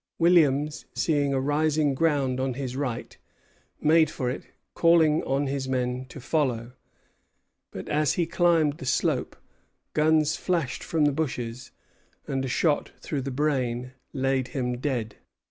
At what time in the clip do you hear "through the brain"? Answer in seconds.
12.99-13.91